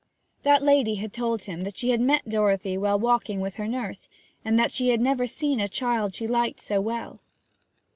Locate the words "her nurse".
3.57-4.09